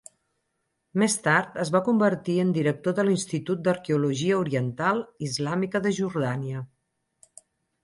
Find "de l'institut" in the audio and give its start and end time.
3.01-3.63